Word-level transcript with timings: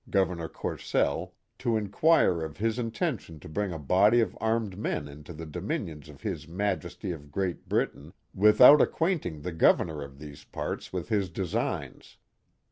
Gover 0.09 0.35
nor 0.35 0.49
Courcelle, 0.49 1.35
to 1.59 1.77
inquire 1.77 2.41
of 2.43 2.57
his 2.57 2.79
intention 2.79 3.39
to 3.39 3.47
bring 3.47 3.71
a 3.71 3.77
body 3.77 4.19
of 4.19 4.35
armed 4.41 4.75
men 4.75 5.07
into 5.07 5.31
the 5.31 5.45
dominions 5.45 6.09
of 6.09 6.21
his 6.21 6.47
Majesty 6.47 7.11
of 7.11 7.29
Great 7.31 7.69
Britain 7.69 8.11
without 8.33 8.81
acquainting 8.81 9.41
the 9.43 9.51
Governor 9.51 10.01
of 10.01 10.17
these 10.17 10.43
parts 10.43 10.91
with 10.91 11.09
his 11.09 11.29
designs. 11.29 12.17